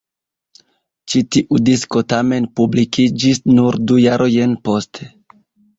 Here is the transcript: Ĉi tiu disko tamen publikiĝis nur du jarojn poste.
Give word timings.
Ĉi 1.13 1.21
tiu 1.35 1.59
disko 1.69 2.03
tamen 2.15 2.49
publikiĝis 2.61 3.45
nur 3.53 3.79
du 3.91 4.03
jarojn 4.09 4.63
poste. 4.69 5.15